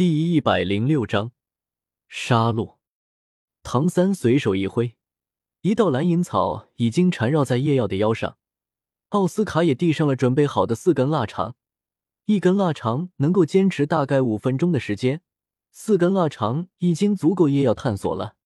[0.00, 1.32] 第一百零六章
[2.08, 2.78] 杀戮。
[3.62, 4.96] 唐三随手一挥，
[5.60, 8.38] 一道蓝银草已经缠绕在叶耀的腰上。
[9.10, 11.54] 奥斯卡也递上了准备好的四根腊肠，
[12.24, 15.20] 一根腊肠能够坚持大概五分钟的时间，
[15.70, 18.36] 四根腊肠已经足够叶耀探索了。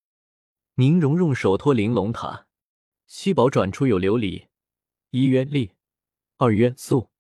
[0.75, 2.49] 宁荣荣手托玲珑塔，
[3.07, 4.49] 七宝转出有琉璃，
[5.11, 5.71] 一曰力，
[6.39, 7.11] 二曰素，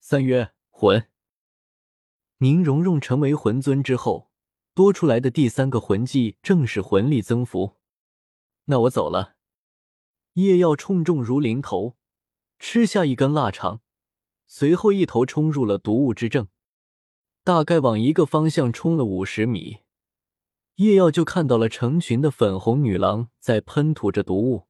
[0.00, 1.11] 三曰魂。
[2.42, 4.28] 宁荣荣成为魂尊之后，
[4.74, 7.76] 多出来的第三个魂技正是魂力增幅。
[8.64, 9.36] 那我走了。
[10.32, 11.96] 叶耀冲重如临头，
[12.58, 13.80] 吃下一根腊肠，
[14.48, 16.48] 随后一头冲入了毒雾之阵，
[17.44, 19.82] 大概往一个方向冲了五十米，
[20.74, 24.66] 叶耀就看到了成群的粉红女郎在喷吐着毒雾。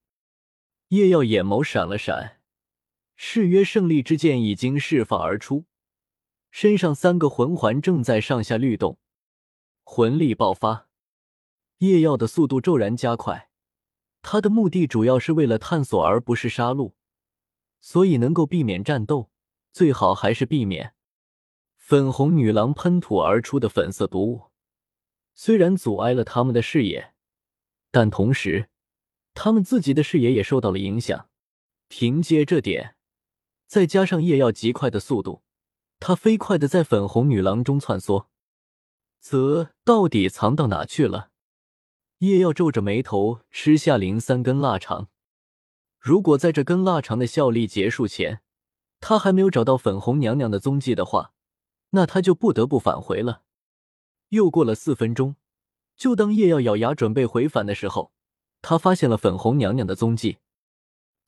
[0.88, 2.42] 叶耀眼眸闪了闪，
[3.16, 5.64] 誓约胜利之剑已经释放而出。
[6.52, 8.98] 身上三个魂环正在上下律动，
[9.84, 10.86] 魂力爆发，
[11.78, 13.48] 夜耀的速度骤然加快。
[14.20, 16.92] 他的目的主要是为了探索，而不是杀戮，
[17.80, 19.30] 所以能够避免战斗，
[19.72, 20.94] 最好还是避免。
[21.78, 24.50] 粉红女郎喷吐而出的粉色毒雾，
[25.32, 27.14] 虽然阻碍了他们的视野，
[27.90, 28.68] 但同时，
[29.32, 31.30] 他们自己的视野也受到了影响。
[31.88, 32.94] 凭借这点，
[33.66, 35.42] 再加上夜耀极快的速度。
[36.04, 38.26] 他飞快的在粉红女郎中窜梭，
[39.20, 41.30] 则到底藏到哪去了？
[42.18, 45.10] 叶耀皱着眉头吃下零三根腊肠。
[46.00, 48.42] 如果在这根腊肠的效力结束前，
[48.98, 51.34] 他还没有找到粉红娘娘的踪迹的话，
[51.90, 53.42] 那他就不得不返回了。
[54.30, 55.36] 又过了四分钟，
[55.94, 58.12] 就当叶耀咬牙准备回返的时候，
[58.60, 60.38] 他发现了粉红娘娘的踪迹，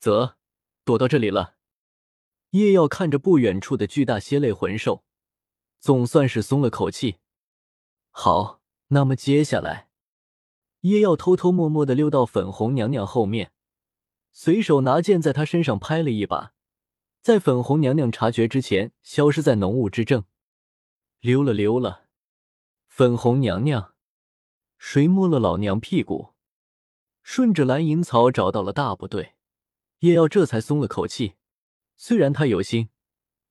[0.00, 0.34] 则
[0.84, 1.53] 躲到这里了。
[2.54, 5.02] 叶耀看着不远处的巨大蝎类魂兽，
[5.80, 7.16] 总算是松了口气。
[8.12, 9.88] 好，那么接下来，
[10.82, 13.50] 叶耀偷偷摸摸的溜到粉红娘娘后面，
[14.30, 16.52] 随手拿剑在她身上拍了一把，
[17.20, 20.22] 在粉红娘娘察觉之前，消失在浓雾之中。
[21.18, 22.04] 溜了溜了，
[22.86, 23.94] 粉红娘娘，
[24.78, 26.34] 谁摸了老娘屁股？
[27.24, 29.34] 顺着蓝银草找到了大部队，
[30.00, 31.34] 叶耀这才松了口气。
[31.96, 32.88] 虽然他有心，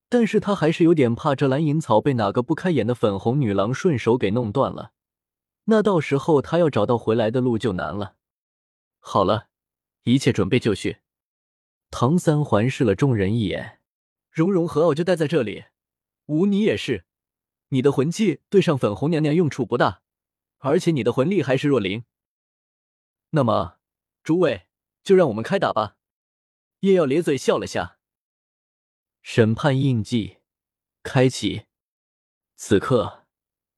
[0.09, 4.91] 但是他还是有点怕这蓝银草被哪个不开眼的粉红女郎顺手给弄断了，
[5.65, 8.15] 那到时候他要找到回来的路就难了。
[8.99, 9.47] 好了，
[10.03, 10.97] 一切准备就绪。
[11.89, 13.79] 唐三环视了众人一眼，
[14.29, 15.65] 蓉蓉和我就待在这里，
[16.25, 17.05] 无你也是。
[17.69, 20.01] 你的魂技对上粉红娘娘用处不大，
[20.59, 22.03] 而且你的魂力还是弱灵。
[23.31, 23.77] 那么，
[24.23, 24.67] 诸位
[25.03, 25.95] 就让我们开打吧。
[26.81, 27.97] 叶耀咧嘴笑了下。
[29.23, 30.39] 审判印记
[31.01, 31.63] 开启。
[32.55, 33.25] 此刻，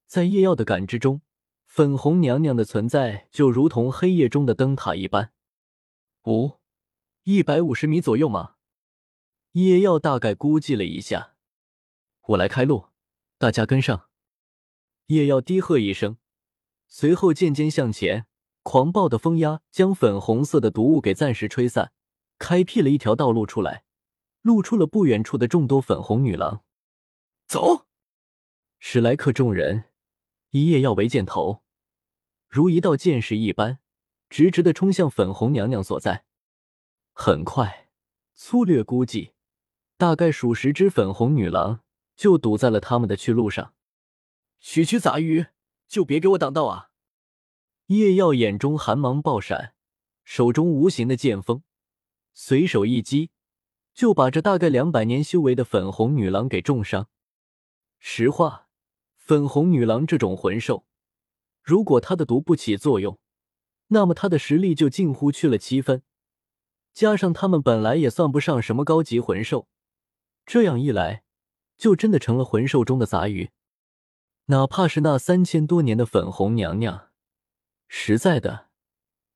[0.08, 1.22] 在夜耀的感知中，
[1.68, 5.32] 粉红娘娘的存在就如同黑夜中的灯塔一般。
[6.26, 6.60] 五，
[7.24, 8.56] 一百五十米左右吗？
[9.52, 11.36] 夜耀大概估计了一下。
[12.30, 12.88] 我来开路，
[13.38, 14.10] 大家跟上。
[15.06, 16.18] 夜耀低喝一声，
[16.88, 18.26] 随后渐渐向前，
[18.64, 21.94] 狂暴的风压将粉红色的毒雾给暂时吹散，
[22.40, 23.85] 开辟了一条道路出来。
[24.46, 26.64] 露出了不远处的众多粉红女郎，
[27.48, 27.88] 走！
[28.78, 29.86] 史莱克众人
[30.52, 31.64] 一夜要为箭头，
[32.48, 33.80] 如一道箭矢一般，
[34.30, 36.26] 直直的冲向粉红娘娘所在。
[37.12, 37.90] 很快，
[38.36, 39.34] 粗略估计，
[39.98, 41.82] 大概数十只粉红女郎
[42.16, 43.74] 就堵在了他们的去路上。
[44.60, 45.48] 区区杂鱼，
[45.88, 46.92] 就别给我挡道啊！
[47.88, 49.74] 叶耀眼中寒芒爆闪，
[50.24, 51.64] 手中无形的剑锋
[52.36, 53.32] 随手一击。
[53.96, 57.08] 就把这大概两百年修为的粉红女郎给重伤。
[57.98, 58.68] 实话，
[59.16, 60.86] 粉红女郎这种魂兽，
[61.64, 63.18] 如果她的毒不起作用，
[63.88, 66.04] 那么她的实力就近乎去了七分。
[66.94, 69.68] 加上他们本来也算不上什么高级魂兽，
[70.46, 71.24] 这样一来，
[71.78, 73.52] 就真的成了魂兽中的杂鱼。
[74.48, 77.10] 哪怕是那三千多年的粉红娘娘，
[77.88, 78.68] 实在的，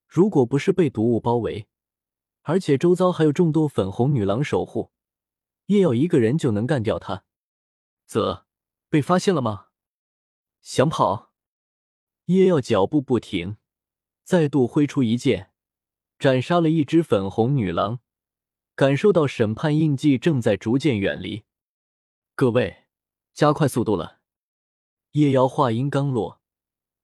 [0.06, 1.68] 如果不是被毒物包围。
[2.50, 4.90] 而且周遭还有众多粉红女郎守护，
[5.68, 7.24] 叶耀一个人就能干掉他。
[8.08, 8.48] 啧，
[8.90, 9.68] 被发现了吗？
[10.60, 11.32] 想跑？
[12.26, 13.58] 叶耀脚步不停，
[14.24, 15.52] 再度挥出一剑，
[16.18, 18.00] 斩杀了一只粉红女郎。
[18.74, 21.44] 感受到审判印记正在逐渐远离，
[22.34, 22.86] 各位，
[23.32, 24.22] 加快速度了。
[25.12, 26.42] 叶瑶话音刚落，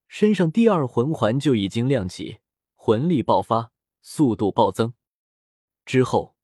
[0.07, 2.39] 身上第二魂环就已经亮起，
[2.73, 3.71] 魂力爆发，
[4.01, 4.95] 速度暴增。
[5.85, 6.35] 之后，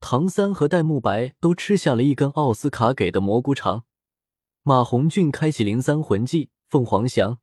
[0.00, 3.84] 唐三和戴沐白都吃下了一根奥斯卡给的蘑菇肠。
[4.62, 7.38] 马红俊开启零三魂技，凤凰翔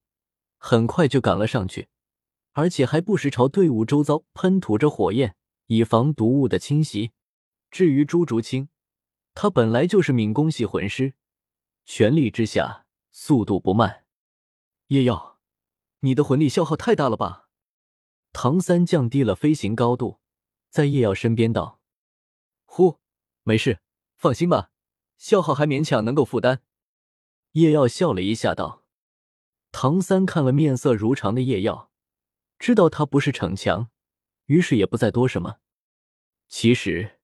[0.57, 1.87] 很快就赶了上去，
[2.53, 5.35] 而且还不时朝队伍周遭喷吐着火焰，
[5.67, 7.11] 以防毒物的侵袭。
[7.71, 8.69] 至于朱竹清，
[9.33, 11.13] 他本来就是敏攻系魂师，
[11.85, 14.05] 全力之下速度不慢。
[14.87, 15.39] 叶耀，
[16.01, 17.49] 你的魂力消耗太大了吧？
[18.31, 20.19] 唐三降低了飞行高度，
[20.75, 21.79] 在叶耀身边道
[22.67, 22.99] ：“呼，
[23.43, 23.79] 没事，
[24.17, 24.71] 放心吧，
[25.17, 26.63] 消耗还勉强能够负担。”
[27.53, 28.83] 叶耀笑了一下道
[29.71, 31.89] ：“唐三看了面色如常的叶耀，
[32.59, 33.89] 知道他不是逞强，
[34.47, 35.59] 于是也不再多什么。
[36.49, 37.19] 其实。”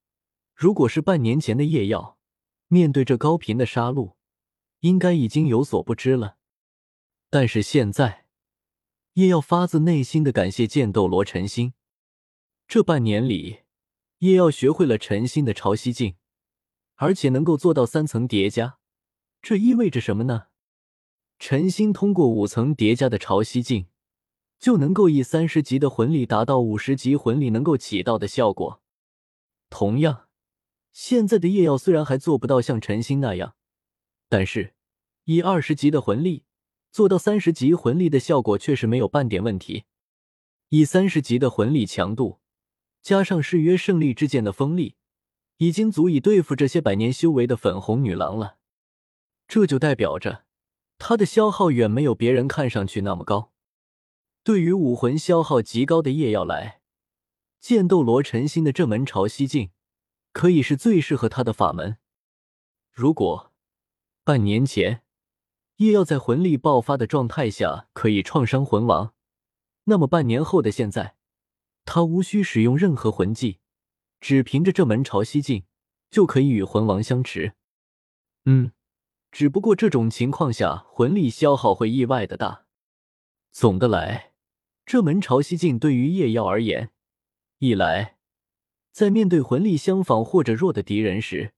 [0.56, 2.18] 如果是半年前的叶耀，
[2.68, 4.14] 面对这高频的杀戮，
[4.80, 6.36] 应该已经有所不知了。
[7.28, 8.26] 但是现在，
[9.14, 11.74] 叶耀发自内心的感谢剑斗罗陈心。
[12.74, 13.64] 这半年里，
[14.20, 16.16] 叶耀学会了陈心的潮汐镜，
[16.94, 18.78] 而且能够做到三层叠加。
[19.42, 20.44] 这意味着什么呢？
[21.38, 23.88] 陈心通过五层叠加的潮汐镜，
[24.58, 28.80] 就能够以三十级的魂力达到五十级魂力能够起到的效果。
[29.68, 30.28] 同样。
[30.92, 33.54] 现在的叶耀虽然还做不到像陈星那样，
[34.30, 34.72] 但是
[35.24, 36.44] 以二十级的魂力
[36.90, 39.84] 做到三十级魂力的效果却是没有半点问题。
[40.70, 42.38] 以三十级的魂力强度，
[43.02, 44.94] 加上誓约胜利之剑的锋利，
[45.58, 48.56] 已经足以对付这些百年修为的粉红女郎了。
[49.46, 50.44] 这就代表着
[50.96, 53.52] 他的消耗远没有别人看上去那么高。
[54.42, 56.80] 对于武魂消耗极高的叶耀来，
[57.60, 59.70] 剑斗罗陈心的这门潮汐镜。
[60.34, 61.98] 可以是最适合他的法门。
[62.90, 63.52] 如果
[64.24, 65.02] 半年前
[65.76, 69.12] 叶耀在魂力爆发的状态下可以创伤魂王，
[69.84, 71.16] 那么半年后的现在，
[71.84, 73.58] 他无需使用任何魂技，
[74.20, 75.64] 只凭着这门潮汐镜
[76.10, 77.54] 就可以与魂王相持。
[78.44, 78.72] 嗯，
[79.30, 82.66] 只不过这种情况下魂力消耗会意外的大。
[83.50, 84.32] 总的来，
[84.84, 86.90] 这门潮汐镜对于夜耀而言，
[87.58, 88.18] 一来。
[88.90, 91.54] 在面对魂力相仿或者弱的敌人时，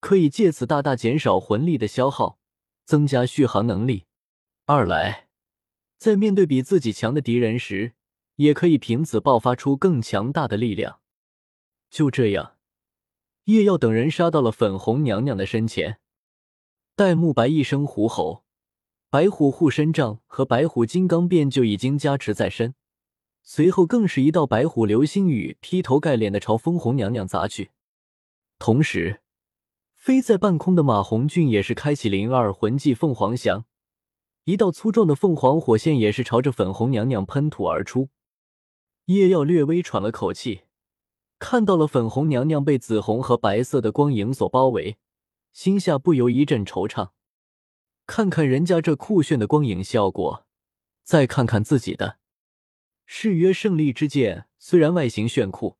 [0.00, 2.38] 可以借此大大减少魂力的消耗，
[2.84, 4.04] 增加续航能力。
[4.66, 5.28] 二来，
[5.98, 7.94] 在面对比自己强的敌人时，
[8.36, 11.00] 也可以凭此爆发出更强大的力量。
[11.90, 12.56] 就这样，
[13.44, 15.98] 叶耀等人杀到了粉红娘娘的身前。
[16.96, 18.44] 戴沐白一声虎吼，
[19.10, 22.74] 白虎护身杖和白虎金刚变就已经加持在身。
[23.42, 27.72] 随后更是一道白虎流星雨劈头盖脸的朝风红娘娘砸去，
[28.58, 29.20] 同时
[29.94, 33.66] 飞在半空的马红俊也是开启灵二魂技凤凰翔，
[34.44, 38.08] 一道粗壮的凤凰火线也是朝着粉红娘娘喷吐而出。
[39.06, 40.62] 叶耀略微喘了口气，
[41.38, 44.96] 看到了粉红娘娘被紫红和白色的光影所包围，
[45.52, 47.10] 心下不由一阵惆怅。
[48.06, 50.46] 看看人家这酷炫的光影效果，
[51.02, 52.18] 再看看自己的。
[53.04, 55.76] 誓约胜利之剑虽然外形炫酷，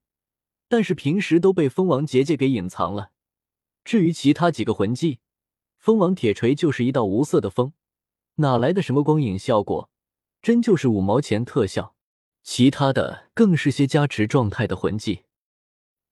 [0.69, 3.13] 但是平时都被蜂王结界给隐藏了。
[3.83, 5.21] 至于其他几个魂技，
[5.79, 7.73] 蜂王铁锤就是一道无色的风，
[8.35, 9.89] 哪来的什么光影效果？
[10.43, 11.94] 真就是五毛钱特效。
[12.45, 15.25] 其他的更是些加持状态的魂技。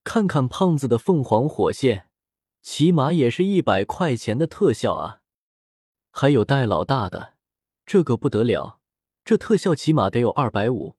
[0.02, 2.08] 看看胖子的凤凰火线，
[2.62, 5.20] 起码也是一百块钱的特效啊！
[6.11, 7.34] 还有戴老大的，
[7.87, 8.81] 这个不得了，
[9.25, 10.96] 这特效起码得有二百五。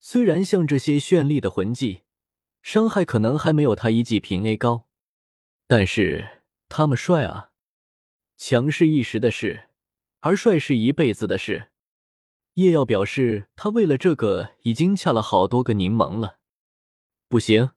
[0.00, 2.02] 虽然像这些绚丽的魂技，
[2.60, 4.86] 伤害可能还没有他一技平 A 高，
[5.68, 7.50] 但是他们帅啊！
[8.36, 9.68] 强是一时的事，
[10.20, 11.68] 而帅是一辈子的事。
[12.54, 16.36] 叶耀表示，他为了这个已经下了好多个柠檬了。
[17.28, 17.70] 不行，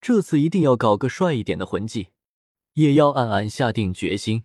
[0.00, 2.08] 这次一定要搞个帅一点的魂技。
[2.74, 4.44] 叶耀暗暗下定决心。